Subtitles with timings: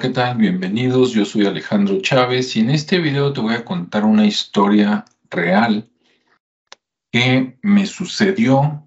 [0.00, 0.36] ¿qué tal?
[0.36, 5.04] Bienvenidos, yo soy Alejandro Chávez y en este video te voy a contar una historia
[5.28, 5.88] real
[7.10, 8.84] que me sucedió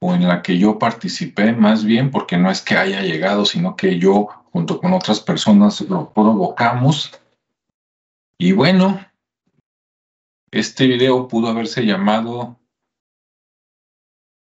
[0.00, 3.76] o en la que yo participé más bien porque no es que haya llegado, sino
[3.76, 7.18] que yo junto con otras personas lo provocamos.
[8.36, 9.02] Y bueno,
[10.50, 12.58] este video pudo haberse llamado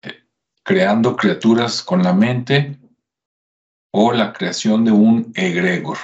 [0.03, 0.25] eh,
[0.65, 2.82] Creando criaturas con la mente
[3.93, 5.99] o la creación de un egregor.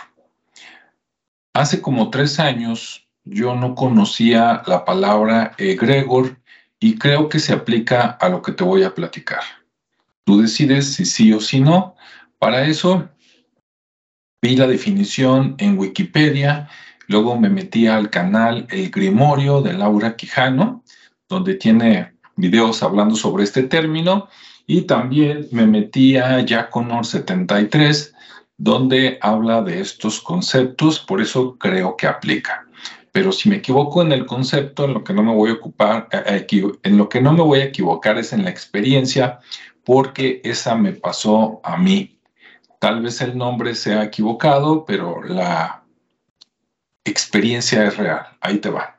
[1.55, 6.39] Hace como tres años yo no conocía la palabra egregor
[6.79, 9.43] y creo que se aplica a lo que te voy a platicar.
[10.25, 11.97] Tú decides si sí o si no.
[12.39, 13.09] Para eso
[14.41, 16.69] vi la definición en Wikipedia,
[17.09, 20.85] luego me metí al canal El Grimorio de Laura Quijano,
[21.29, 24.29] donde tiene videos hablando sobre este término
[24.69, 28.15] y también me metí a Jaconor 73,
[28.59, 32.67] donde habla de estos conceptos, por eso creo que aplica.
[33.11, 36.07] Pero si me equivoco en el concepto, en lo que no me voy a ocupar,
[36.13, 36.47] eh,
[36.83, 39.41] en lo que no me voy a equivocar es en la experiencia,
[39.85, 42.21] porque esa me pasó a mí.
[42.79, 45.83] Tal vez el nombre sea equivocado, pero la
[47.05, 48.27] experiencia es real.
[48.43, 48.98] Ahí te va.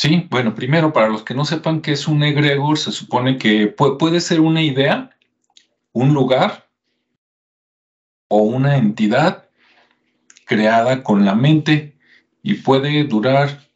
[0.00, 3.66] Sí, bueno, primero, para los que no sepan qué es un egregor, se supone que
[3.66, 5.10] puede, ser una idea,
[5.92, 6.70] un lugar
[8.30, 9.48] o una entidad
[10.44, 11.98] creada con la mente
[12.44, 13.68] y puede durar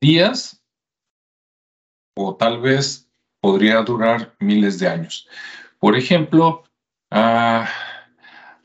[0.00, 0.64] días
[2.16, 3.08] o tal vez
[3.40, 5.28] podría durar miles de años.
[5.78, 6.64] Por ejemplo,
[7.12, 7.68] ah,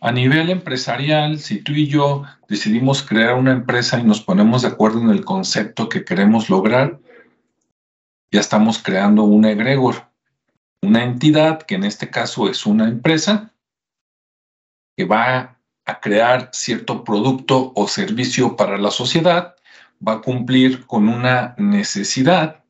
[0.04, 4.68] a nivel empresarial, si tú y yo decidimos crear una empresa y nos ponemos de
[4.68, 7.00] acuerdo en el concepto que queremos lograr,
[8.30, 10.12] ya estamos creando un egregor,
[10.82, 13.54] una entidad que en este caso es una empresa
[14.98, 19.56] que va a crear cierto producto o servicio para la sociedad,
[20.06, 22.66] va a cumplir con una necesidad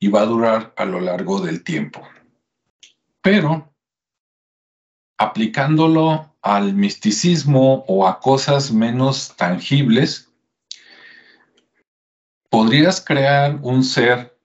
[0.00, 2.02] y va a durar a lo largo del tiempo.
[3.22, 3.72] Pero
[5.18, 10.30] aplicándolo al misticismo o a cosas menos tangibles,
[12.50, 14.36] podrías crear un ser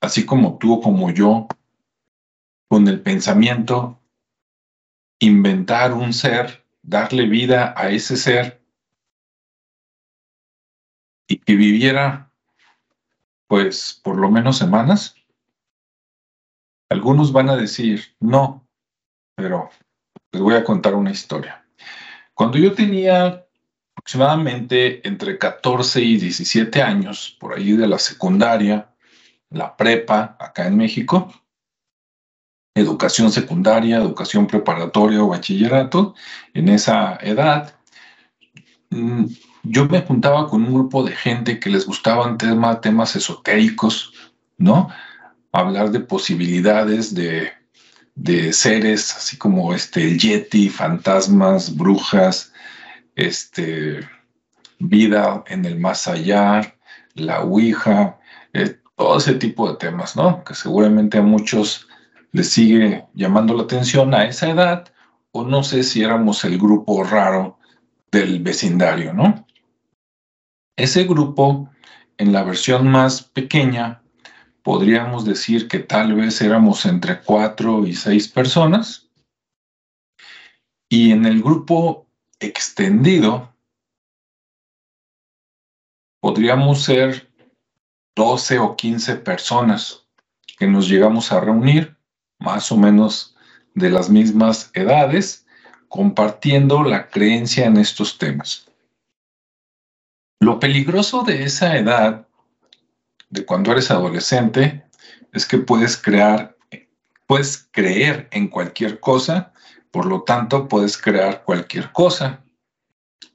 [0.00, 1.48] así como tú o como yo,
[2.68, 4.00] con el pensamiento,
[5.18, 8.62] inventar un ser, darle vida a ese ser
[11.26, 12.30] y que viviera
[13.48, 15.14] pues por lo menos semanas.
[16.88, 18.65] Algunos van a decir, no,
[19.36, 19.70] pero
[20.32, 21.64] les voy a contar una historia.
[22.34, 23.46] Cuando yo tenía
[23.94, 28.90] aproximadamente entre 14 y 17 años, por ahí de la secundaria,
[29.50, 31.32] la prepa acá en México,
[32.74, 36.14] educación secundaria, educación preparatoria o bachillerato,
[36.52, 37.74] en esa edad,
[38.90, 39.24] mm,
[39.62, 44.12] yo me juntaba con un grupo de gente que les gustaban temas esotéricos,
[44.58, 44.88] ¿no?
[45.52, 47.52] Hablar de posibilidades de
[48.16, 52.52] de seres, así como este, el Yeti, fantasmas, brujas,
[53.14, 54.00] este,
[54.78, 56.74] vida en el más allá,
[57.14, 58.18] la Ouija,
[58.52, 60.42] eh, todo ese tipo de temas, ¿no?
[60.44, 61.86] Que seguramente a muchos
[62.32, 64.92] les sigue llamando la atención a esa edad,
[65.32, 67.58] o no sé si éramos el grupo raro
[68.10, 69.46] del vecindario, ¿no?
[70.76, 71.70] Ese grupo,
[72.16, 74.02] en la versión más pequeña,
[74.66, 79.08] podríamos decir que tal vez éramos entre cuatro y seis personas.
[80.90, 82.08] Y en el grupo
[82.40, 83.54] extendido,
[86.20, 87.30] podríamos ser
[88.16, 90.04] 12 o 15 personas
[90.58, 91.96] que nos llegamos a reunir,
[92.40, 93.36] más o menos
[93.76, 95.46] de las mismas edades,
[95.86, 98.68] compartiendo la creencia en estos temas.
[100.40, 102.25] Lo peligroso de esa edad
[103.30, 104.84] de cuando eres adolescente
[105.32, 106.56] es que puedes crear,
[107.26, 109.52] puedes creer en cualquier cosa,
[109.90, 112.42] por lo tanto puedes crear cualquier cosa,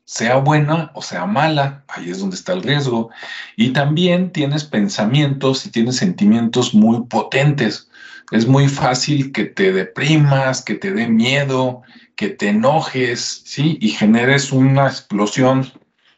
[0.06, 3.12] sea buena o sea mala, ahí es donde está el riesgo.
[3.56, 7.90] Y también tienes pensamientos y tienes sentimientos muy potentes.
[8.32, 11.84] Es muy fácil que te deprimas, que te dé miedo,
[12.16, 13.78] que te enojes, ¿sí?
[13.80, 15.72] Y generes una explosión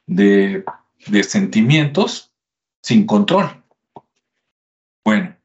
[0.08, 0.64] de,
[1.06, 2.32] de sentimientos
[2.82, 3.63] sin control.
[5.06, 5.36] Bueno,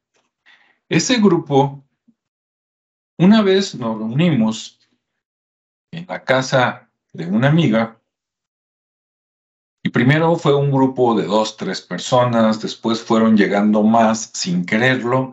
[0.88, 1.84] ese grupo,
[3.19, 4.78] una vez nos reunimos
[5.93, 8.00] en la casa de una amiga
[9.82, 15.32] y primero fue un grupo de dos, tres personas, después fueron llegando más sin quererlo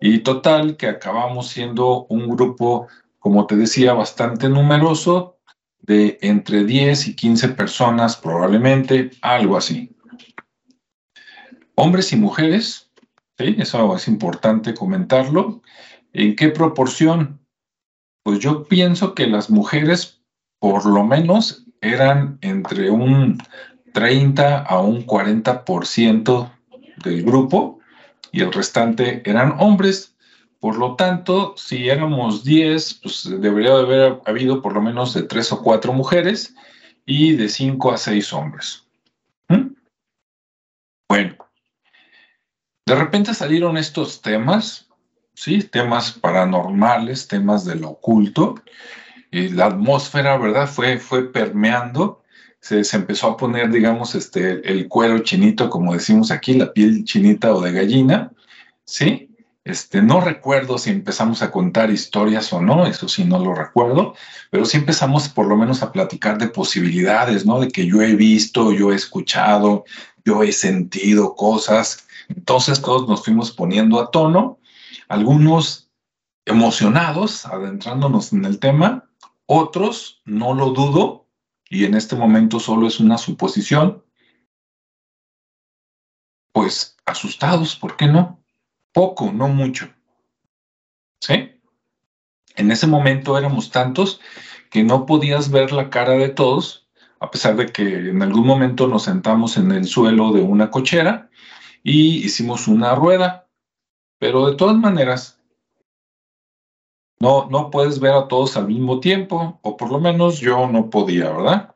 [0.00, 2.88] y total que acabamos siendo un grupo
[3.22, 5.38] como te decía, bastante numeroso,
[5.80, 9.94] de entre 10 y 15 personas probablemente, algo así.
[11.76, 12.90] Hombres y mujeres,
[13.42, 13.56] ¿sí?
[13.58, 15.62] eso es importante comentarlo.
[16.12, 17.40] ¿En qué proporción?
[18.22, 20.22] Pues yo pienso que las mujeres
[20.58, 23.38] por lo menos eran entre un
[23.92, 26.50] 30 a un 40%
[27.04, 27.80] del grupo
[28.30, 30.14] y el restante eran hombres.
[30.60, 35.52] Por lo tanto, si éramos 10, pues debería haber habido por lo menos de 3
[35.52, 36.54] o 4 mujeres
[37.04, 38.86] y de 5 a 6 hombres.
[39.48, 39.74] ¿Mm?
[41.08, 41.41] Bueno,
[42.86, 44.88] de repente salieron estos temas,
[45.34, 45.62] ¿sí?
[45.62, 48.56] Temas paranormales, temas de lo oculto.
[49.30, 50.68] Y la atmósfera, ¿verdad?
[50.68, 52.22] Fue, fue permeando
[52.62, 57.52] se, empezó a poner, digamos, este, el cuero chinito, como decimos aquí, la piel chinita
[57.52, 58.30] o de gallina,
[58.84, 59.28] ¿sí?
[59.64, 64.14] Este, no recuerdo si empezamos a contar historias o no, eso sí no lo recuerdo,
[64.50, 67.58] pero sí empezamos por lo menos a platicar de posibilidades, ¿no?
[67.58, 69.84] De que yo he visto, yo he escuchado,
[70.24, 72.06] yo he sentido cosas.
[72.28, 74.58] Entonces todos nos fuimos poniendo a tono,
[75.08, 75.90] algunos
[76.44, 79.08] emocionados, adentrándonos en el tema,
[79.46, 81.28] otros, no lo dudo,
[81.68, 84.04] y en este momento solo es una suposición,
[86.52, 88.42] pues asustados, ¿por qué no?
[88.92, 89.88] Poco, no mucho.
[91.20, 91.52] ¿Sí?
[92.56, 94.20] En ese momento éramos tantos
[94.70, 96.88] que no podías ver la cara de todos,
[97.20, 101.30] a pesar de que en algún momento nos sentamos en el suelo de una cochera
[101.82, 103.48] y hicimos una rueda.
[104.18, 105.40] Pero de todas maneras,
[107.20, 110.90] no, no puedes ver a todos al mismo tiempo, o por lo menos yo no
[110.90, 111.74] podía, ¿verdad?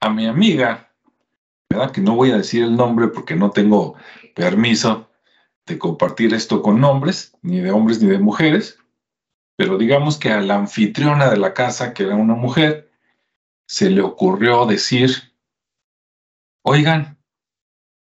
[0.00, 0.92] A mi amiga,
[1.70, 1.90] ¿verdad?
[1.90, 3.96] Que no voy a decir el nombre porque no tengo
[4.34, 5.10] permiso
[5.66, 8.78] de compartir esto con nombres, ni de hombres ni de mujeres,
[9.56, 12.85] pero digamos que a la anfitriona de la casa, que era una mujer,
[13.66, 15.34] se le ocurrió decir,
[16.62, 17.18] oigan,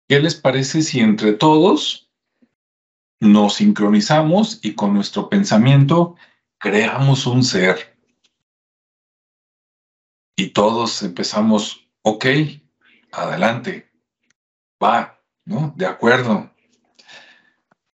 [0.08, 2.02] ¿qué les parece si entre todos
[3.22, 6.16] nos sincronizamos y con nuestro pensamiento
[6.62, 7.98] creamos un ser.
[10.36, 12.26] Y todos empezamos, ok,
[13.10, 13.90] adelante,
[14.82, 15.74] va, ¿no?
[15.76, 16.52] De acuerdo.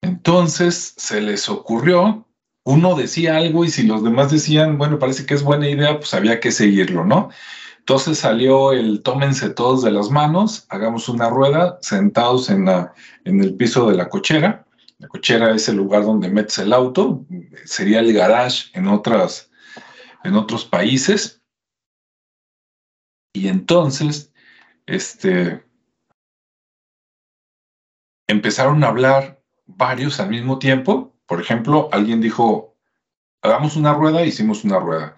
[0.03, 2.28] Entonces se les ocurrió,
[2.69, 6.15] uno decía algo y si los demás decían, bueno, parece que es buena idea, pues
[6.15, 7.31] había que seguirlo, ¿no?
[7.79, 12.93] Entonces salió el tómense todos de las manos, hagamos una rueda sentados en, la,
[13.25, 14.67] en el piso de la cochera
[14.99, 17.25] la cochera es el lugar donde metes el auto,
[17.65, 19.51] sería el garage en, otras,
[20.25, 21.41] en otros países.
[23.33, 24.33] Y entonces,
[24.87, 25.65] este,
[28.27, 31.17] empezaron a hablar varios al mismo tiempo.
[31.29, 32.75] Por ejemplo, alguien dijo,
[33.43, 35.15] hagamos una rueda, hicimos una rueda.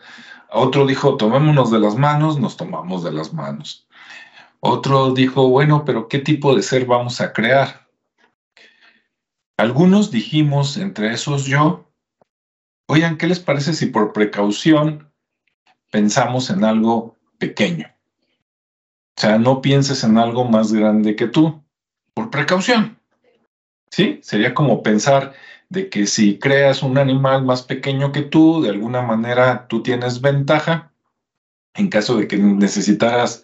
[0.50, 3.86] Otro dijo, tomémonos de las manos, nos tomamos de las manos.
[4.58, 7.88] Otro dijo, bueno, pero ¿qué tipo de ser vamos a crear?
[9.56, 11.88] Algunos dijimos, entre esos yo,
[12.86, 15.12] oigan, ¿qué les parece si por precaución
[15.92, 17.86] pensamos en algo pequeño?
[19.16, 21.62] O sea, no pienses en algo más grande que tú,
[22.14, 22.99] por precaución.
[23.91, 24.20] ¿Sí?
[24.23, 25.35] Sería como pensar
[25.69, 30.20] de que si creas un animal más pequeño que tú, de alguna manera tú tienes
[30.20, 30.91] ventaja
[31.75, 33.43] en caso de que necesitaras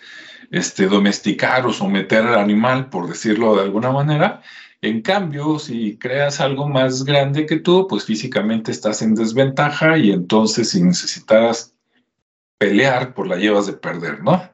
[0.51, 4.43] este, domesticar o someter al animal, por decirlo de alguna manera,
[4.83, 10.13] en cambio, si creas algo más grande que tú, pues físicamente estás en desventaja y
[10.13, 11.75] entonces si necesitas
[12.59, 14.49] pelear, pues la llevas de perder, ¿no?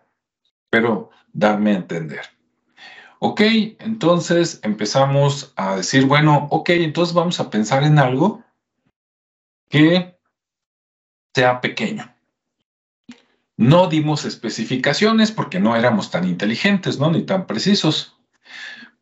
[0.70, 2.22] Pero dame a entender.
[3.24, 3.40] Ok,
[3.78, 8.42] entonces empezamos a decir, bueno, ok, entonces vamos a pensar en algo
[9.68, 10.18] que
[11.34, 12.12] sea pequeño.
[13.56, 17.10] No dimos especificaciones porque no éramos tan inteligentes, ¿no?
[17.10, 18.16] Ni tan precisos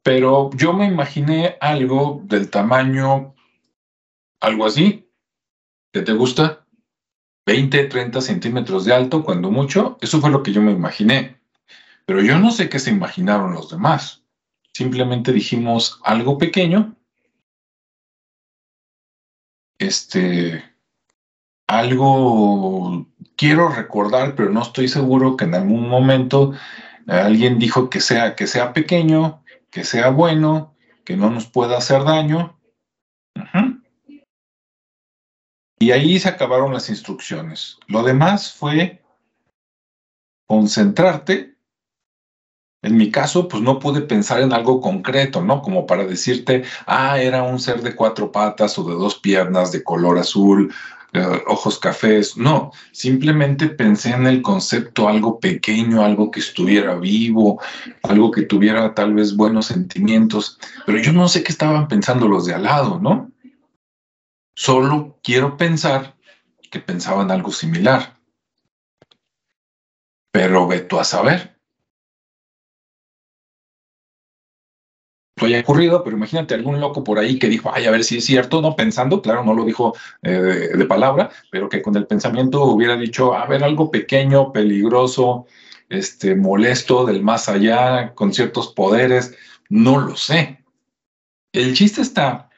[0.03, 3.35] pero yo me imaginé algo del tamaño,
[4.41, 5.11] algo así,
[5.93, 6.67] ¿qué te gusta?
[7.47, 9.99] 20, 30 centímetros de alto, cuando mucho.
[10.00, 11.40] Eso fue lo que yo me imaginé.
[12.11, 14.25] Pero yo no sé qué se imaginaron los demás.
[14.75, 16.97] Simplemente dijimos algo pequeño.
[19.79, 20.64] Este,
[21.69, 26.52] algo quiero recordar, pero no estoy seguro que en algún momento
[27.07, 30.75] alguien dijo que sea, que sea pequeño, que sea bueno,
[31.05, 32.59] que no nos pueda hacer daño.
[35.79, 37.79] Y ahí se acabaron las instrucciones.
[37.87, 39.00] Lo demás fue
[40.49, 41.60] concentrarte
[42.83, 45.61] En mi caso, pues no pude pensar en algo concreto, ¿no?
[45.61, 49.85] Como para decirte, ah, era un ser de cuatro patas o de dos piernas de
[49.85, 50.73] color azul,
[51.13, 52.37] eh, ojos cafés.
[52.37, 57.61] No, simplemente pensé en el concepto algo pequeño, algo que estuviera vivo,
[58.05, 62.47] algo que tuviera tal vez buenos sentimientos, pero yo no sé qué estaban pensando los
[62.47, 63.31] de al lado, ¿no?
[64.55, 66.17] Solo quiero pensar
[66.71, 68.17] que pensaban algo similar.
[70.33, 71.50] Pero ve tú a saber.
[75.47, 78.25] Haya ocurrido, pero imagínate algún loco por ahí que dijo, ay, a ver si es
[78.25, 82.65] cierto, no pensando, claro, no lo dijo eh, de, palabra, pero que con el pensamiento
[82.65, 85.47] hubiera dicho, a ver, algo pequeño, peligroso,
[85.89, 89.35] este, molesto del más allá, con ciertos poderes,
[89.69, 90.65] no lo sé.
[91.53, 92.51] El chiste está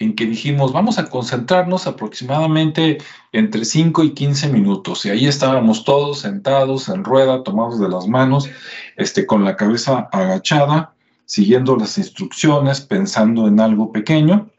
[0.00, 2.98] en que dijimos, vamos a concentrarnos aproximadamente
[3.32, 5.04] entre 5 y 15 minutos.
[5.04, 8.48] Y ahí estábamos todos sentados en rueda, tomados de las manos,
[8.96, 10.94] este, con la cabeza agachada,
[11.30, 14.50] siguiendo las instrucciones, pensando en algo pequeño,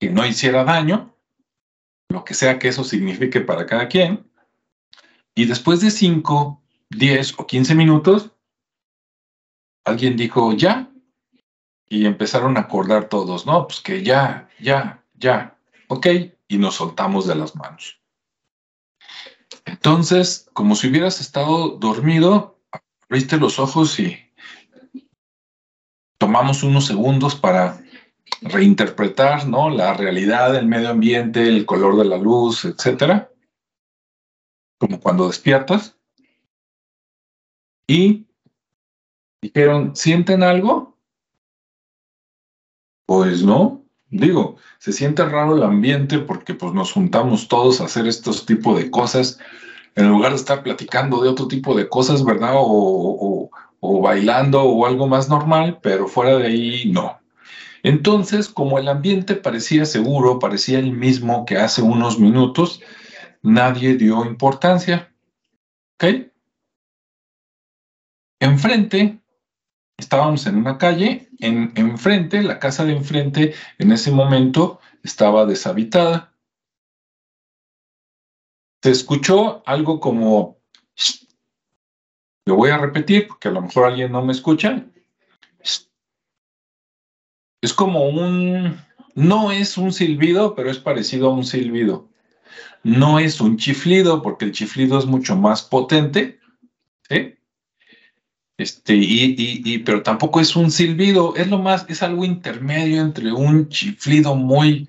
[0.00, 1.14] que no hiciera daño,
[2.08, 4.26] lo que sea que eso signifique para cada quien.
[5.34, 8.30] Y después de 5, 10 o 15 minutos,
[9.84, 10.90] alguien dijo, ya.
[11.86, 13.66] Y empezaron a acordar todos, ¿no?
[13.66, 15.58] Pues que ya, ya, ya,
[15.88, 16.06] ok.
[16.48, 18.00] Y nos soltamos de las manos.
[19.66, 22.58] Entonces, como si hubieras estado dormido,
[23.02, 24.29] abriste los ojos y
[26.20, 27.82] tomamos unos segundos para
[28.42, 29.70] reinterpretar ¿no?
[29.70, 33.32] la realidad del medio ambiente, el color de la luz, etcétera,
[34.78, 35.96] como cuando despiertas.
[37.88, 38.26] Y
[39.40, 40.98] dijeron, ¿sienten algo?
[43.06, 48.06] Pues no, digo, se siente raro el ambiente porque pues nos juntamos todos a hacer
[48.06, 49.38] estos tipos de cosas
[49.94, 52.52] en lugar de estar platicando de otro tipo de cosas, ¿verdad?
[52.56, 57.20] o, o bailando o algo más normal, pero fuera de ahí no.
[57.82, 62.82] Entonces, como el ambiente parecía seguro, parecía el mismo que hace unos minutos,
[63.42, 65.12] nadie dio importancia.
[65.94, 66.30] ¿Ok?
[68.40, 69.20] Enfrente,
[69.98, 76.34] estábamos en una calle, en, enfrente, la casa de enfrente en ese momento estaba deshabitada.
[78.82, 80.59] Se escuchó algo como
[82.46, 84.84] lo voy a repetir porque a lo mejor alguien no me escucha.
[87.62, 88.80] Es como un,
[89.14, 92.08] no es un silbido, pero es parecido a un silbido.
[92.82, 96.40] No es un chiflido porque el chiflido es mucho más potente,
[97.08, 97.34] ¿sí?
[98.56, 103.32] Este, y, y, pero tampoco es un silbido, es lo más, es algo intermedio entre
[103.32, 104.88] un chiflido muy,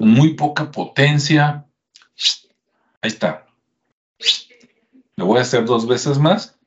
[0.00, 1.64] muy poca potencia.
[3.00, 3.46] Ahí está.
[5.22, 6.58] Lo voy a hacer dos veces más.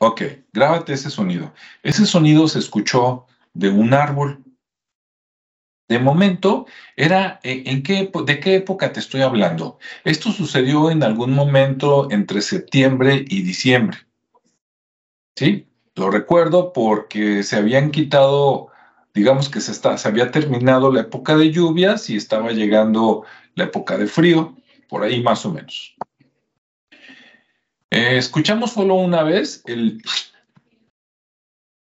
[0.00, 0.22] Ok,
[0.52, 1.54] grábate ese sonido.
[1.84, 4.42] Ese sonido se escuchó de un árbol.
[5.88, 9.78] De momento, era eh, en qué, de qué época te estoy hablando.
[10.02, 13.98] Esto sucedió en algún momento entre septiembre y diciembre.
[15.36, 15.68] ¿Sí?
[15.94, 18.72] Lo recuerdo porque se habían quitado,
[19.14, 23.22] digamos que se, se había terminado la época de lluvias y estaba llegando
[23.54, 24.56] la época de frío
[24.90, 25.96] por ahí más o menos.
[27.90, 30.02] Eh, escuchamos solo una vez, el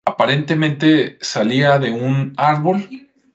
[0.05, 2.89] aparentemente salía de un árbol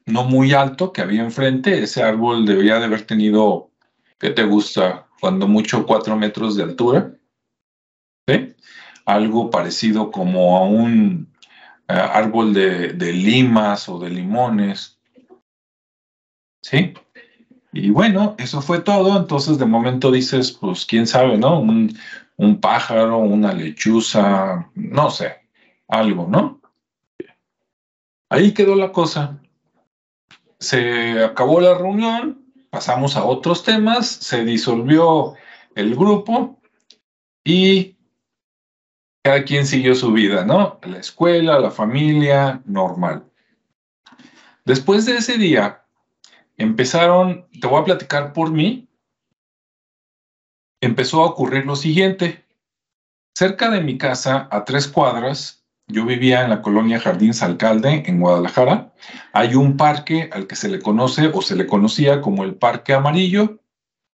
[0.06, 1.84] no muy alto que había enfrente.
[1.84, 3.72] Ese árbol debía de haber tenido,
[4.20, 5.08] ¿qué te gusta?
[5.22, 7.14] Cuando mucho, cuatro metros de altura.
[8.28, 8.56] ¿Sí?
[9.06, 11.32] Algo parecido como a un
[11.88, 15.00] eh, árbol de, de limas o de limones.
[16.62, 16.94] ¿Sí?
[17.74, 19.18] Y bueno, eso fue todo.
[19.18, 21.60] Entonces, de momento dices, pues, quién sabe, ¿no?
[21.60, 21.98] Un,
[22.62, 25.48] pájaro, una lechuza, no sé,
[25.88, 26.62] algo, ¿no?
[28.30, 29.40] Ahí quedó la cosa.
[30.60, 35.34] Se acabó la reunión, pasamos a otros temas, se disolvió
[35.76, 36.60] el grupo
[37.44, 37.96] y
[39.24, 40.80] cada quien siguió su vida, ¿no?
[40.84, 43.24] La escuela, la familia, normal.
[44.66, 45.83] Después de ese día,
[46.58, 48.88] empezaron, te voy a platicar por mí,
[50.82, 52.46] empezó a ocurrir lo siguiente.
[53.36, 58.20] Cerca de mi casa, a tres cuadras, yo vivía en la colonia Jardín Alcalde, en
[58.20, 58.94] Guadalajara,
[59.34, 62.94] hay un parque al que se le conoce o se le conocía como el Parque
[62.94, 63.60] Amarillo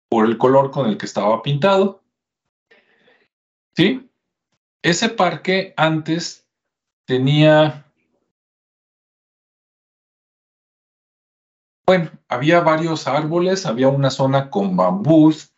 [0.10, 2.04] por el color con el que estaba pintado.
[3.75, 4.10] ¿Sí?
[4.84, 6.48] Ese parque antes
[7.06, 7.86] tenía
[11.86, 15.54] Bueno, había varios árboles, había una zona con bambús,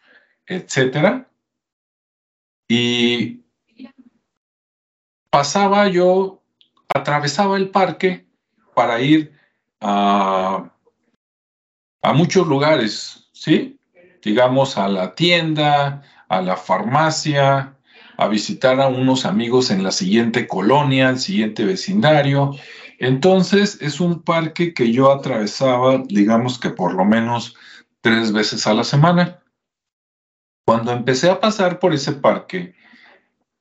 [0.45, 1.29] etcétera.
[2.67, 3.43] y
[5.29, 6.41] pasaba yo,
[6.93, 8.25] atravesaba el parque
[8.73, 9.31] para ir
[9.79, 10.69] a,
[12.01, 13.79] a muchos lugares, ¿sí?
[14.21, 17.77] Digamos a la tienda, a la farmacia,
[18.17, 22.55] a visitar a unos amigos en la siguiente colonia, el siguiente vecindario.
[22.97, 27.55] Entonces es un parque que yo atravesaba, digamos que por lo menos
[28.01, 29.43] tres veces a la semana.
[30.65, 32.75] Cuando empecé a pasar por ese parque,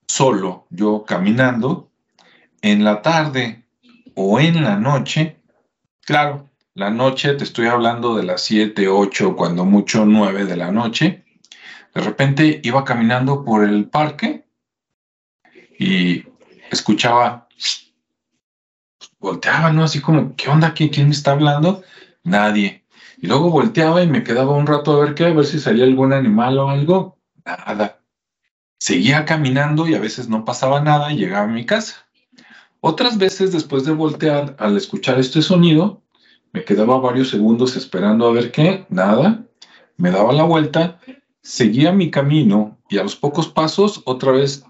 [0.08, 1.90] solo, yo caminando,
[2.62, 3.64] en la tarde
[4.14, 5.36] o en la noche,
[6.00, 10.70] claro, la noche, te estoy hablando de las 7, 8, cuando mucho 9 de la
[10.70, 11.24] noche,
[11.94, 14.44] de repente iba caminando por el parque
[15.78, 16.24] y
[16.70, 17.45] escuchaba,
[19.18, 19.84] volteaba, ¿no?
[19.84, 20.74] Así como, ¿qué onda?
[20.74, 21.82] ¿Quién, quién me está hablando?
[22.22, 22.84] Nadie.
[23.18, 25.84] Y luego volteaba y me quedaba un rato a ver qué, a ver si salía
[25.84, 27.18] algún animal o algo.
[27.44, 28.00] Nada.
[28.78, 32.06] Seguía caminando y a veces no pasaba nada y llegaba a mi casa.
[32.80, 36.02] Otras veces, después de voltear, al escuchar este sonido,
[36.52, 39.44] me quedaba varios segundos esperando a ver qué, nada.
[39.96, 41.00] Me daba la vuelta,
[41.40, 44.64] seguía mi camino y a los pocos pasos otra vez.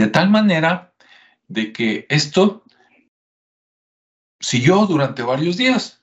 [0.00, 0.94] De tal manera
[1.48, 2.64] de que esto
[4.40, 6.02] siguió durante varios días.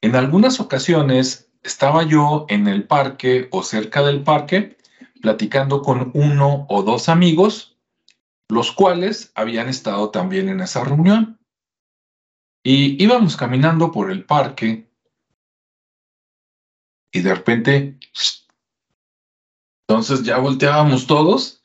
[0.00, 4.78] En algunas ocasiones estaba yo en el parque o cerca del parque
[5.20, 7.76] platicando con uno o dos amigos,
[8.48, 11.38] los cuales habían estado también en esa reunión.
[12.64, 14.90] Y íbamos caminando por el parque
[17.12, 17.98] y de repente,
[19.86, 21.61] entonces ya volteábamos todos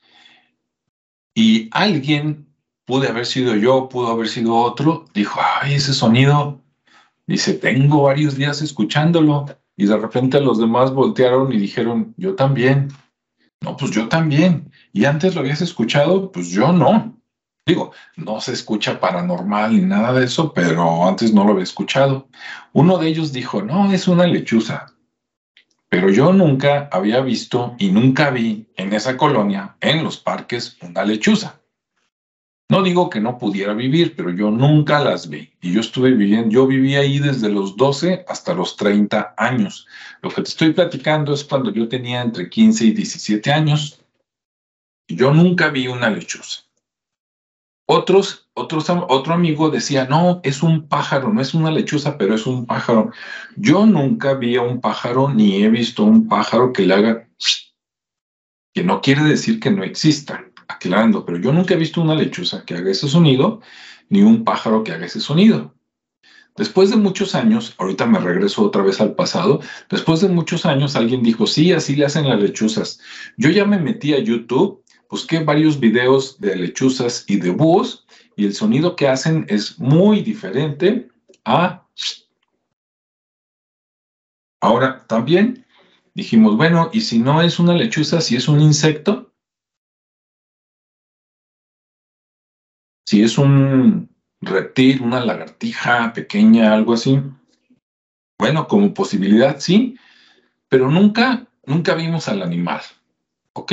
[1.37, 2.47] y alguien
[2.83, 6.63] pude haber sido yo, pudo haber sido otro, dijo, ay, ese sonido,
[7.27, 9.45] dice, tengo varios días escuchándolo.
[9.75, 12.87] Y de repente los demás voltearon y dijeron, yo también.
[13.61, 14.71] No, pues yo también.
[14.93, 17.15] Y antes lo habías escuchado, pues yo no.
[17.67, 22.29] Digo, no se escucha paranormal ni nada de eso, pero antes no lo había escuchado.
[22.73, 24.87] Uno de ellos dijo, no, es una lechuza.
[25.89, 31.05] Pero yo nunca había visto y nunca vi en esa colonia, en los parques, una
[31.05, 31.61] lechuza.
[32.69, 35.53] No digo que no pudiera vivir, pero yo nunca las vi.
[35.61, 39.87] Y yo estuve viviendo, yo viví ahí desde los 12 hasta los 30 años.
[40.21, 44.01] Lo que te estoy platicando es cuando yo tenía entre 15 y 17 años.
[45.07, 46.63] Y yo nunca vi una lechuza.
[47.85, 52.47] Otros, otros, otro amigo decía, no, es un pájaro, no es una lechuza, pero es
[52.47, 53.11] un pájaro.
[53.55, 57.29] Yo nunca vi a un pájaro ni he visto un pájaro que le haga,
[58.73, 62.65] que no quiere decir que no exista aclarando, pero yo nunca he visto una lechuza
[62.65, 63.61] que haga ese sonido,
[64.09, 65.73] ni un pájaro que haga ese sonido.
[66.57, 70.95] Después de muchos años, ahorita me regreso otra vez al pasado, después de muchos años
[70.95, 72.99] alguien dijo, sí, así le hacen las lechuzas.
[73.37, 78.06] Yo ya me metí a YouTube, busqué varios videos de lechuzas y de búhos,
[78.37, 81.09] y el sonido que hacen es muy diferente
[81.43, 81.85] a...
[84.61, 85.65] Ahora, también
[86.13, 89.27] dijimos, bueno, y si no es una lechuza, si es un insecto,
[93.07, 97.21] Si es un reptil, una lagartija pequeña, algo así,
[98.37, 99.97] bueno, como posibilidad sí,
[100.67, 102.81] pero nunca, nunca vimos al animal.
[103.53, 103.71] ¿Ok?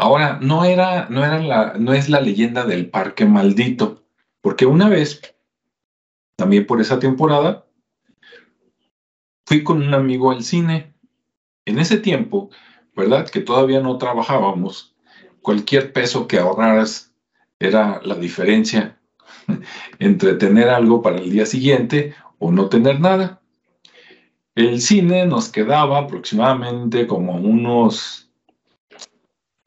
[0.00, 4.04] Ahora, no era, no la, no es la leyenda del parque maldito,
[4.40, 5.20] porque una vez,
[6.36, 7.66] también por esa temporada,
[9.44, 10.94] fui con un amigo al cine.
[11.64, 12.48] En ese tiempo,
[12.94, 13.28] ¿verdad?
[13.28, 14.94] Que todavía no trabajábamos
[15.42, 17.12] cualquier peso que ahorraras
[17.58, 19.00] era la diferencia
[19.98, 23.42] entre tener algo para el día siguiente o no tener nada.
[24.54, 28.27] El cine nos quedaba aproximadamente como unos,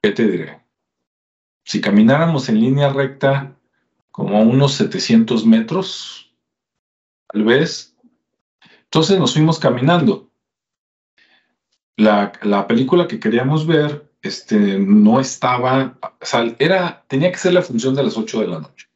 [0.01, 0.61] ¿qué te diré?
[1.63, 3.55] Si camináramos en línea recta,
[4.11, 6.33] como unos 700 metros,
[7.27, 7.95] tal vez.
[8.83, 10.29] Entonces nos fuimos caminando.
[11.95, 15.97] La, la película que queríamos ver este, no estaba,
[16.59, 18.87] era, tenía que ser la función de las 8 de la noche.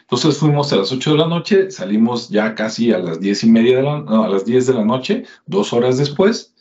[0.00, 3.50] Entonces fuimos a las 8 de la noche, salimos ya casi a las 10 y
[3.50, 6.54] media de la, no, a las 10 de la noche, dos horas después.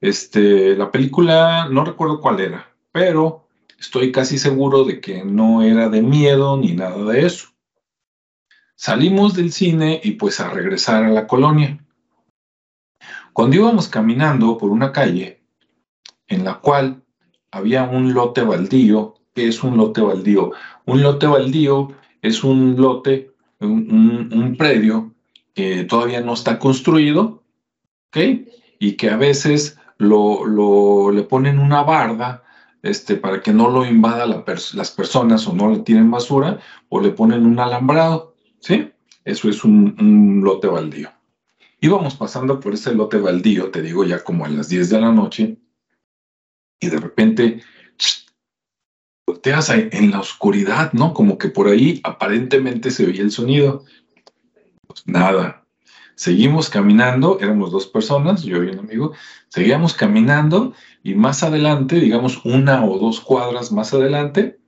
[0.00, 3.46] Este, la película, no recuerdo cuál era, pero
[3.78, 7.50] estoy casi seguro de que no era de miedo ni nada de eso.
[8.74, 11.78] Salimos del cine y pues a regresar a la colonia.
[13.32, 15.44] Cuando íbamos caminando por una calle
[16.26, 17.04] en la cual
[17.52, 19.14] había un lote baldío.
[19.32, 20.50] ¿Qué es un lote baldío?
[20.84, 23.30] Un lote baldío es un lote,
[23.60, 25.14] un, predio
[25.54, 27.44] que todavía no está construido,
[28.08, 28.16] ¿ok?
[28.80, 32.42] Y que a veces lo, le ponen una barda
[32.82, 37.10] este, para que no lo invada las personas o no le tiren basura, o le
[37.10, 38.90] ponen un alambrado, ¿sí?
[39.24, 41.10] Eso es un, lote baldío.
[41.80, 45.12] Íbamos pasando por ese lote baldío, te digo, ya como a las 10 de la
[45.12, 45.58] noche,
[46.80, 47.62] y de repente
[49.26, 51.12] volteas en la oscuridad, ¿no?
[51.12, 53.84] Como que por ahí aparentemente se oía el sonido.
[54.86, 55.67] Pues nada.
[56.18, 59.12] Seguimos caminando, éramos dos personas, yo y un amigo,
[59.50, 64.58] seguíamos caminando y más adelante, digamos una o dos cuadras más adelante,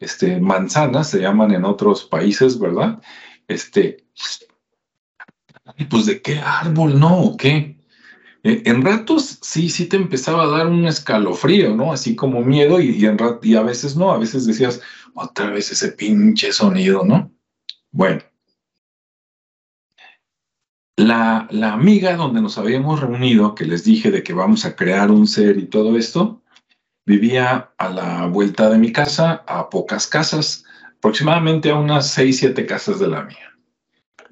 [0.00, 3.00] este, manzanas se llaman en otros países, ¿verdad?
[3.48, 4.04] Este,
[5.88, 7.22] pues de qué árbol, ¿no?
[7.22, 7.80] ¿O qué?
[8.42, 11.90] Eh, en ratos sí, sí te empezaba a dar un escalofrío, ¿no?
[11.90, 13.02] Así como miedo y,
[13.42, 14.82] y a veces no, a veces decías,
[15.14, 17.32] otra vez ese pinche sonido, ¿no?
[17.92, 18.27] Bueno.
[20.98, 25.12] La, la amiga donde nos habíamos reunido, que les dije de que vamos a crear
[25.12, 26.42] un ser y todo esto,
[27.06, 30.64] vivía a la vuelta de mi casa, a pocas casas,
[30.96, 33.56] aproximadamente a unas seis, siete casas de la mía.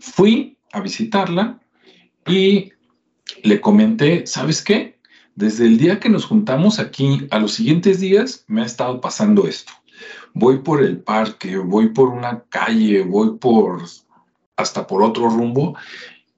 [0.00, 1.60] Fui a visitarla
[2.26, 2.72] y
[3.44, 4.98] le comenté, ¿sabes qué?
[5.36, 9.46] Desde el día que nos juntamos aquí, a los siguientes días me ha estado pasando
[9.46, 9.72] esto.
[10.34, 13.84] Voy por el parque, voy por una calle, voy por
[14.56, 15.76] hasta por otro rumbo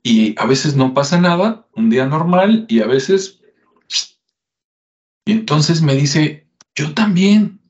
[0.03, 3.41] y a veces no pasa nada, un día normal y a veces...
[5.25, 7.61] Y entonces me dice, yo también.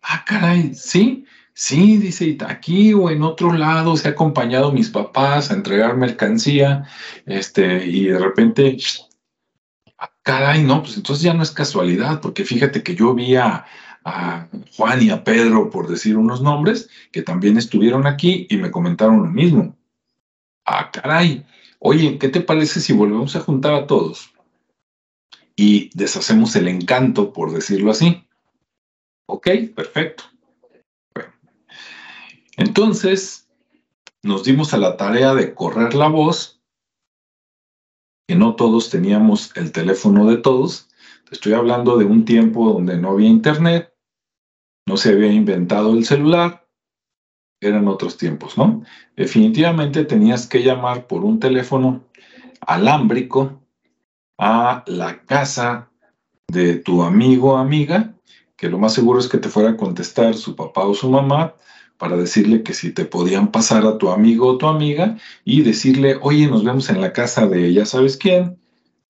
[0.00, 5.50] Ah, caray, sí, sí, dice, aquí o en otro lado se ha acompañado mis papás
[5.50, 6.86] a entregar mercancía,
[7.26, 8.76] este, y de repente,
[9.98, 13.64] ah, caray, no, pues entonces ya no es casualidad, porque fíjate que yo vi a,
[14.04, 18.70] a Juan y a Pedro, por decir unos nombres, que también estuvieron aquí y me
[18.70, 19.76] comentaron lo mismo.
[20.66, 21.44] Ah, caray,
[21.84, 24.32] oye, ¿qué te parece si volvemos a juntar a todos?
[25.54, 28.26] Y deshacemos el encanto, por decirlo así.
[29.28, 30.24] Ok, perfecto.
[32.56, 33.48] entonces,
[34.22, 36.62] nos dimos a la tarea de correr la voz,
[38.26, 40.88] que no todos teníamos el teléfono de todos.
[41.30, 43.94] Estoy hablando de un tiempo donde no había internet,
[44.86, 46.63] no se había inventado el celular,
[47.68, 48.82] eran otros tiempos, ¿no?
[49.16, 52.04] Definitivamente tenías que llamar por un teléfono
[52.60, 53.60] alámbrico
[54.38, 55.90] a la casa
[56.48, 58.14] de tu amigo o amiga,
[58.56, 61.54] que lo más seguro es que te fuera a contestar su papá o su mamá
[61.98, 66.18] para decirle que si te podían pasar a tu amigo o tu amiga y decirle,
[66.20, 68.58] oye, nos vemos en la casa de ya sabes quién,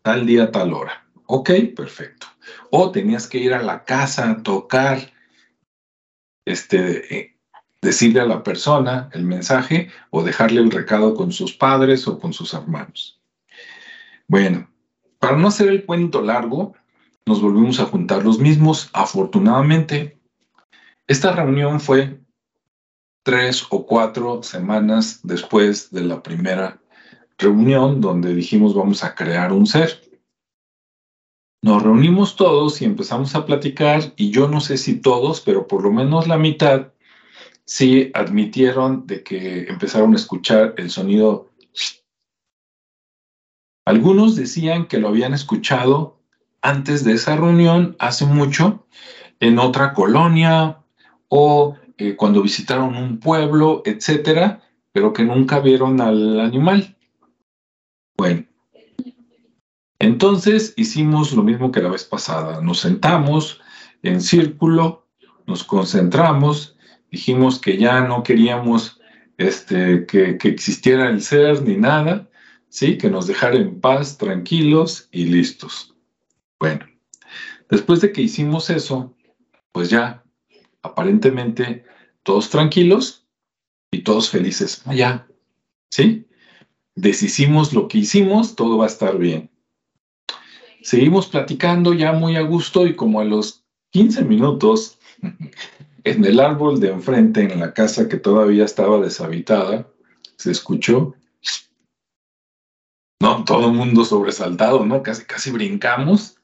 [0.02, 1.06] tal día, tal hora.
[1.26, 2.26] Ok, perfecto.
[2.70, 5.12] O tenías que ir a la casa a tocar,
[6.46, 7.33] este, eh,
[7.84, 12.32] decirle a la persona el mensaje o dejarle el recado con sus padres o con
[12.32, 13.20] sus hermanos.
[14.26, 14.68] Bueno,
[15.18, 16.74] para no hacer el cuento largo,
[17.26, 18.90] nos volvimos a juntar los mismos.
[18.92, 20.18] Afortunadamente,
[21.06, 22.20] esta reunión fue
[23.22, 26.80] tres o cuatro semanas después de la primera
[27.38, 30.02] reunión donde dijimos vamos a crear un ser.
[31.62, 35.82] Nos reunimos todos y empezamos a platicar y yo no sé si todos, pero por
[35.82, 36.93] lo menos la mitad
[37.66, 41.50] sí admitieron de que empezaron a escuchar el sonido.
[43.86, 46.20] Algunos decían que lo habían escuchado
[46.62, 48.86] antes de esa reunión, hace mucho,
[49.40, 50.78] en otra colonia
[51.28, 56.96] o eh, cuando visitaron un pueblo, etcétera, pero que nunca vieron al animal.
[58.16, 58.44] Bueno,
[59.98, 62.60] entonces hicimos lo mismo que la vez pasada.
[62.62, 63.60] Nos sentamos
[64.02, 65.06] en círculo,
[65.46, 66.73] nos concentramos
[67.14, 69.00] dijimos que ya no queríamos
[69.38, 72.28] este, que, existiera el ser ni nada,
[72.68, 72.98] ¿sí?
[72.98, 75.94] que nos dejara en paz, tranquilos y listos.
[76.58, 76.84] Bueno,
[77.70, 79.14] después de que hicimos eso,
[79.70, 80.24] pues ya,
[80.82, 81.84] aparentemente,
[82.24, 83.28] todos tranquilos
[83.92, 84.82] y todos felices.
[84.92, 85.28] Ya,
[85.90, 86.26] ¿sí?
[86.96, 89.52] Deshicimos lo que hicimos, todo va a estar bien.
[90.82, 94.98] Seguimos platicando ya muy a gusto y como a los 15 minutos
[96.04, 99.88] en el árbol de enfrente, en la casa que todavía estaba deshabitada,
[100.36, 101.14] se escuchó.
[103.20, 105.02] No, todo el mundo sobresaltado, ¿no?
[105.02, 106.36] Casi, casi brincamos.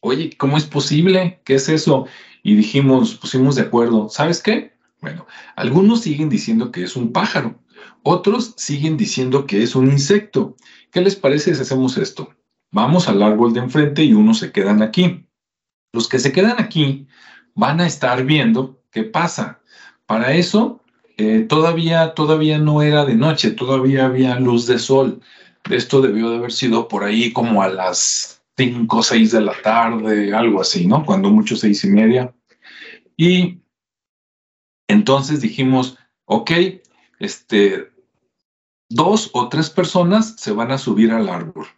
[0.00, 1.40] Oye, ¿cómo es posible?
[1.44, 2.06] ¿Qué es eso?
[2.44, 4.08] Y dijimos, pusimos de acuerdo.
[4.08, 4.78] ¿Sabes qué?
[5.00, 5.26] Bueno,
[5.56, 7.60] algunos siguen diciendo que es un pájaro,
[8.02, 10.56] otros siguen diciendo que es un insecto.
[10.90, 12.34] ¿Qué les parece si hacemos esto?
[12.70, 15.28] Vamos al árbol de enfrente y unos se quedan aquí.
[15.92, 17.06] Los que se quedan aquí
[17.54, 19.60] van a estar viendo ¿Qué pasa?
[20.06, 20.80] Para eso
[21.18, 25.20] eh, todavía, todavía no era de noche, todavía había luz de sol.
[25.70, 29.54] Esto debió de haber sido por ahí como a las cinco o seis de la
[29.62, 31.06] tarde, algo así, ¿no?
[31.06, 32.34] Cuando mucho seis y media.
[33.16, 33.60] Y
[34.88, 36.50] entonces dijimos, ok,
[37.20, 37.92] este,
[38.88, 41.68] dos o tres personas se van a subir al árbol.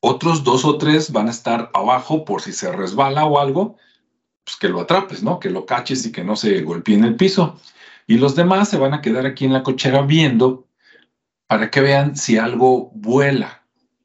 [0.00, 3.76] Otros dos o tres van a estar abajo por si se resbala o algo,
[4.44, 5.38] pues que lo atrapes, ¿no?
[5.38, 7.60] Que lo caches y que no se golpee en el piso.
[8.06, 10.66] Y los demás se van a quedar aquí en la cochera viendo
[11.46, 13.62] para que vean si algo vuela.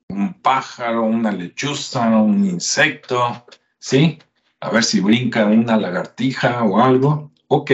[0.09, 3.45] Un pájaro, una lechuza, un insecto,
[3.79, 4.19] ¿sí?
[4.59, 7.31] A ver si brinca una lagartija o algo.
[7.47, 7.71] Ok,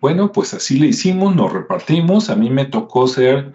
[0.00, 2.30] bueno, pues así le hicimos, nos repartimos.
[2.30, 3.54] A mí me tocó ser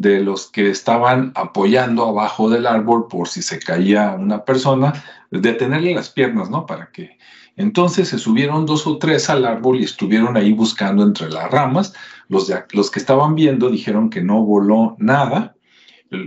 [0.00, 4.94] de los que estaban apoyando abajo del árbol por si se caía una persona,
[5.30, 6.64] detenerle las piernas, ¿no?
[6.64, 7.18] Para que...
[7.56, 11.92] Entonces se subieron dos o tres al árbol y estuvieron ahí buscando entre las ramas.
[12.28, 15.54] Los, los que estaban viendo dijeron que no voló nada.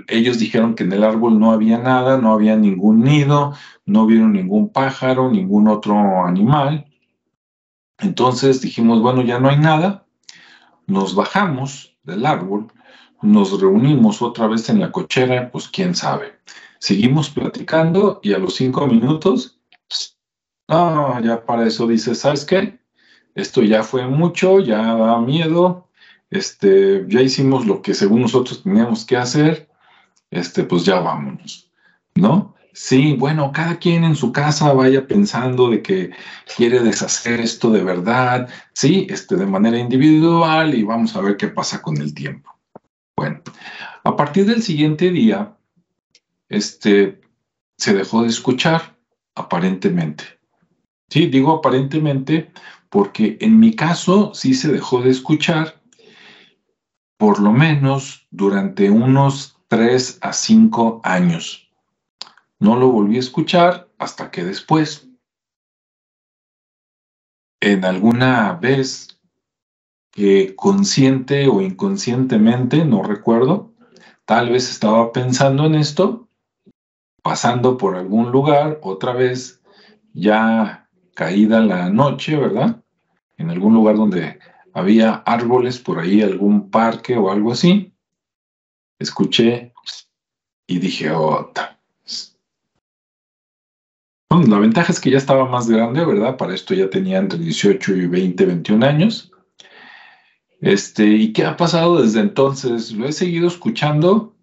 [0.08, 3.56] Ellos dijeron que en el árbol no había nada, no había ningún nido,
[3.88, 6.86] no vieron ningún pájaro, ningún otro animal.
[7.98, 10.06] Entonces dijimos, bueno, ya no hay nada,
[10.86, 12.68] nos bajamos del árbol,
[13.24, 16.34] nos reunimos otra vez en la cochera, pues quién sabe.
[16.80, 19.60] Seguimos platicando y a los cinco minutos,
[20.68, 22.80] ah, ya para eso dice, ¿sabes qué?
[23.36, 25.88] Esto ya fue mucho, ya da miedo,
[26.30, 29.70] este, ya hicimos lo que según nosotros teníamos que hacer,
[30.30, 31.72] este, pues ya vámonos,
[32.16, 32.54] ¿no?
[32.74, 36.12] Sí, bueno, cada quien en su casa vaya pensando de que
[36.58, 41.48] quiere deshacer esto de verdad, sí, este, de manera individual y vamos a ver qué
[41.48, 42.54] pasa con el tiempo.
[43.24, 43.42] Bueno,
[44.04, 45.56] a partir del siguiente día,
[46.50, 47.22] este,
[47.78, 48.98] se dejó de escuchar,
[49.34, 50.42] aparentemente.
[51.08, 52.52] Sí, digo aparentemente
[52.90, 55.82] porque en mi caso sí se dejó de escuchar
[57.16, 61.72] por lo menos durante unos tres a cinco años.
[62.60, 65.08] No lo volví a escuchar hasta que después,
[67.62, 69.13] en alguna vez
[70.14, 73.74] que consciente o inconscientemente, no recuerdo,
[74.26, 76.30] tal vez estaba pensando en esto,
[77.24, 79.62] pasando por algún lugar, otra vez
[80.14, 82.82] ya caída la noche, ¿verdad?
[83.38, 84.40] En algún lugar donde
[84.72, 87.92] había árboles por ahí, algún parque o algo así,
[89.00, 89.74] escuché
[90.68, 91.80] y dije, otra.
[94.30, 96.38] La ventaja es que ya estaba más grande, ¿verdad?
[96.38, 99.33] Para esto ya tenía entre 18 y 20, 21 años.
[100.64, 102.94] Este, ¿y qué ha pasado desde entonces?
[102.94, 104.34] ¿Lo he seguido escuchando?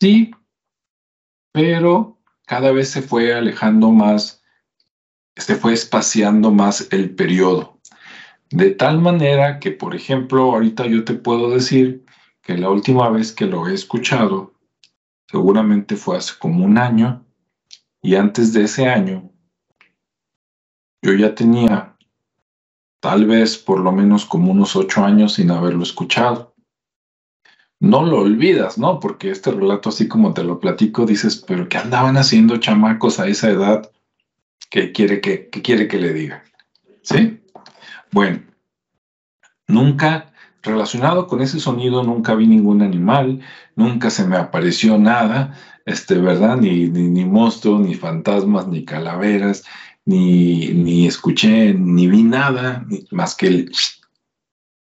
[0.00, 0.30] Sí,
[1.52, 4.42] pero cada vez se fue alejando más,
[5.36, 7.78] se fue espaciando más el periodo.
[8.48, 12.06] De tal manera que, por ejemplo, ahorita yo te puedo decir
[12.40, 14.54] que la última vez que lo he escuchado,
[15.30, 17.26] seguramente fue hace como un año,
[18.00, 19.30] y antes de ese año,
[21.02, 21.93] yo ya tenía
[23.04, 26.54] tal vez por lo menos como unos ocho años sin haberlo escuchado.
[27.78, 28.98] No lo olvidas, ¿no?
[28.98, 33.26] Porque este relato, así como te lo platico, dices, pero ¿qué andaban haciendo chamacos a
[33.26, 33.92] esa edad?
[34.70, 36.44] ¿Qué quiere que, quiere que le diga?
[37.02, 37.42] ¿Sí?
[38.10, 38.40] Bueno,
[39.68, 43.40] nunca relacionado con ese sonido, nunca vi ningún animal,
[43.76, 46.56] nunca se me apareció nada, este, ¿verdad?
[46.56, 49.62] Ni, ni, monstruos, ni fantasmas, ni calaveras,
[50.06, 53.72] ni, ni escuché, ni vi nada, más que el...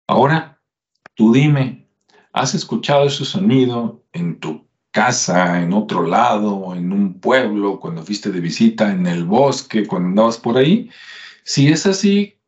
[0.09, 0.61] Ahora,
[1.15, 1.89] tú dime,
[2.33, 8.31] ¿has escuchado ese sonido en tu casa, en otro lado, en un pueblo, cuando fuiste
[8.31, 10.91] de visita, en el bosque, cuando andabas por ahí?
[11.43, 12.39] Si es así,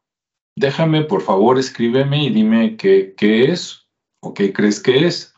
[0.56, 3.86] déjame, por favor, escríbeme y dime qué, qué es
[4.20, 5.34] o qué crees que es.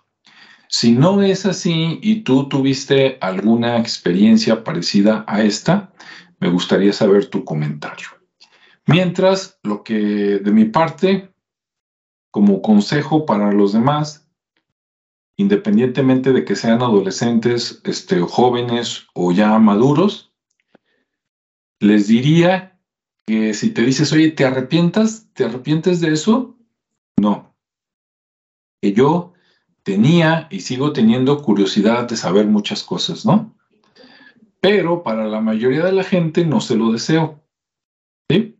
[0.68, 5.92] Si no es así y tú tuviste alguna experiencia parecida a esta,
[6.40, 8.08] me gustaría saber tu comentario.
[8.86, 9.94] Mientras, lo que
[10.38, 11.32] de mi parte,
[12.30, 14.28] como consejo para los demás,
[15.36, 20.32] independientemente de que sean adolescentes, este, jóvenes o ya maduros,
[21.80, 22.80] les diría
[23.26, 25.28] que si te dices, oye, ¿te arrepientas?
[25.34, 26.56] ¿Te arrepientes de eso?
[27.20, 27.54] No.
[28.80, 29.34] Que yo
[29.82, 33.57] tenía y sigo teniendo curiosidad de saber muchas cosas, ¿no?
[34.60, 37.40] Pero para la mayoría de la gente no se lo deseo.
[38.30, 38.56] ¿sí?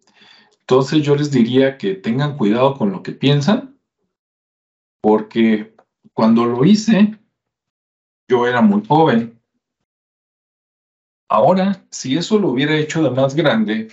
[0.60, 3.78] Entonces yo les diría que tengan cuidado con lo que piensan,
[5.00, 5.74] porque
[6.12, 7.18] cuando lo hice,
[8.28, 9.40] yo era muy joven.
[11.30, 13.88] Ahora, si eso lo hubiera hecho de más grande,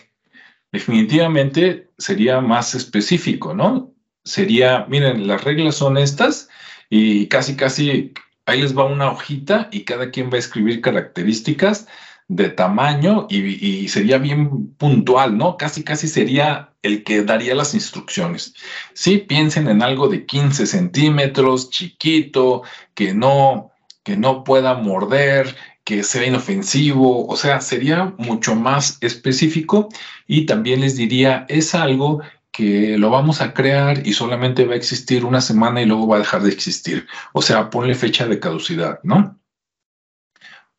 [0.71, 3.93] definitivamente sería más específico, ¿no?
[4.23, 6.49] Sería, miren, las reglas son estas
[6.89, 8.13] y casi, casi
[8.45, 11.87] ahí les va una hojita y cada quien va a escribir características
[12.27, 15.57] de tamaño y, sería bien puntual, ¿no?
[15.57, 18.55] Casi, casi sería el que daría las instrucciones.
[18.93, 22.63] Sí, piensen en algo de 15 centímetros, chiquito,
[22.95, 23.71] que no,
[24.03, 29.89] que no pueda morder, que sea inofensivo, o sea, sería mucho más específico
[30.25, 32.21] y también les diría, es algo
[32.55, 36.17] que lo vamos a crear y solamente va a existir una semana y luego va
[36.17, 37.07] a dejar de existir.
[37.33, 39.39] O sea, ponle fecha de caducidad, ¿no?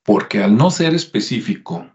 [0.07, 1.91] porque al no ser específico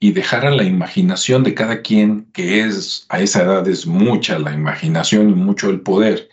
[0.00, 4.38] y dejar a la imaginación de cada quien, que es a esa edad es mucha
[4.38, 6.30] la imaginación y mucho el poder,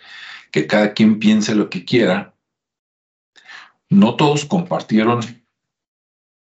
[0.51, 2.33] que cada quien piense lo que quiera,
[3.89, 5.19] no todos compartieron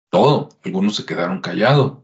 [0.10, 2.00] todo, algunos se quedaron callados,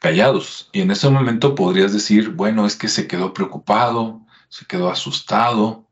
[0.00, 4.90] callados, y en ese momento podrías decir, bueno, es que se quedó preocupado, se quedó
[4.90, 5.90] asustado,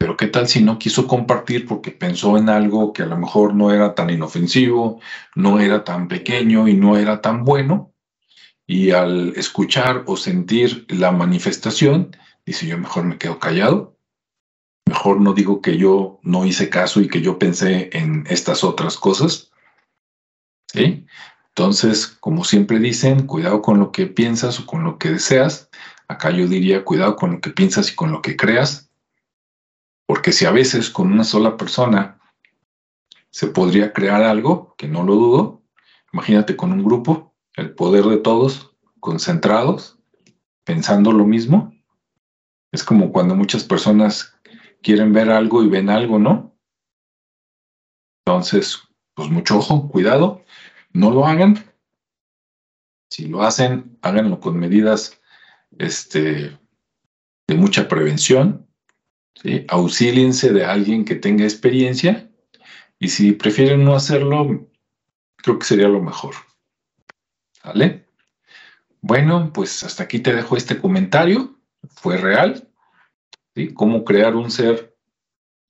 [0.00, 3.54] pero ¿qué tal si no quiso compartir porque pensó en algo que a lo mejor
[3.54, 4.98] no era tan inofensivo,
[5.34, 7.92] no era tan pequeño y no era tan bueno?
[8.66, 12.16] Y al escuchar o sentir la manifestación,
[12.46, 13.98] dice yo mejor me quedo callado,
[14.86, 18.96] mejor no digo que yo no hice caso y que yo pensé en estas otras
[18.96, 19.52] cosas.
[20.72, 21.04] ¿Sí?
[21.54, 25.68] Entonces, como siempre dicen, cuidado con lo que piensas o con lo que deseas.
[26.08, 28.90] Acá yo diría, cuidado con lo que piensas y con lo que creas
[30.10, 32.18] porque si a veces con una sola persona
[33.30, 35.62] se podría crear algo, que no lo dudo,
[36.12, 40.00] imagínate con un grupo, el poder de todos concentrados,
[40.64, 41.72] pensando lo mismo.
[42.72, 44.34] Es como cuando muchas personas
[44.82, 46.56] quieren ver algo y ven algo, ¿no?
[48.26, 48.80] Entonces,
[49.14, 50.42] pues mucho ojo, cuidado,
[50.92, 51.64] no lo hagan.
[53.08, 55.20] Si lo hacen, háganlo con medidas
[55.78, 56.58] este,
[57.46, 58.66] de mucha prevención.
[59.68, 62.30] Auxíliense de alguien que tenga experiencia
[62.98, 64.68] y si prefieren no hacerlo,
[65.36, 66.34] creo que sería lo mejor.
[67.64, 68.06] ¿Vale?
[69.00, 71.58] Bueno, pues hasta aquí te dejo este comentario.
[71.88, 72.68] Fue real.
[73.74, 74.96] Cómo crear un ser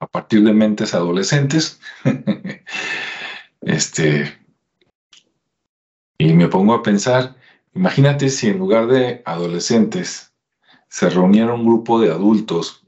[0.01, 1.81] a partir de mentes adolescentes.
[3.61, 4.39] este.
[6.21, 7.35] Y me pongo a pensar,
[7.73, 10.35] imagínate si en lugar de adolescentes
[10.87, 12.87] se reuniera un grupo de adultos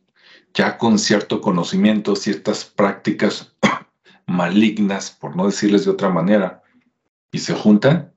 [0.53, 3.57] ya con cierto conocimiento, ciertas prácticas
[4.27, 6.63] malignas, por no decirles de otra manera,
[7.33, 8.15] y se juntan,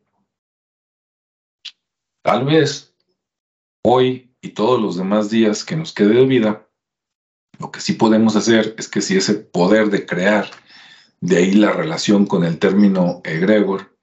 [2.21, 2.93] tal vez
[3.86, 6.67] hoy y todos los demás días que nos quede de vida,
[7.58, 10.51] lo que sí podemos hacer es que si ese poder de crear,
[11.21, 13.94] de ahí la relación con el término egregor,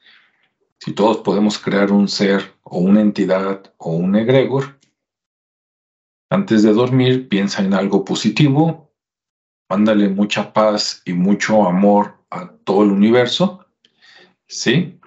[0.84, 4.80] si todos podemos crear un ser o una entidad o un egregor,
[6.28, 8.92] antes de dormir, piensa en algo positivo,
[9.70, 13.64] mándale mucha paz y mucho amor a todo el universo,
[14.48, 14.98] ¿sí?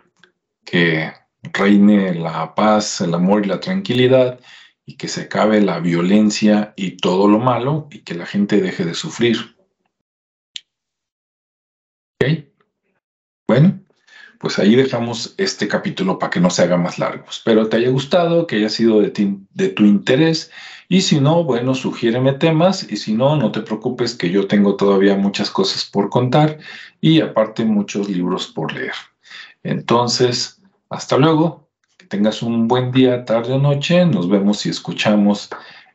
[0.63, 1.11] Que
[1.41, 4.39] reine la paz, el amor y la tranquilidad
[4.85, 8.85] y que se acabe la violencia y todo lo malo y que la gente deje
[8.85, 9.57] de sufrir.
[12.21, 12.45] ¿Ok?
[13.45, 13.84] Bueno,
[14.39, 17.25] pues ahí dejamos este capítulo para que no se haga más largo.
[17.29, 20.51] Espero te haya gustado, que haya sido de, de tu interés
[20.87, 24.75] y si no, bueno, sugiéreme temas y si no, no te preocupes que yo tengo
[24.75, 26.59] todavía muchas cosas por contar
[27.01, 28.93] y aparte muchos libros por leer.
[29.63, 31.67] Entonces, hasta luego,
[31.97, 35.49] que tengas un buen día, tarde o noche, nos vemos y escuchamos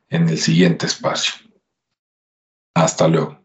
[0.08, 1.34] en el siguiente espacio.
[2.74, 3.39] Hasta luego.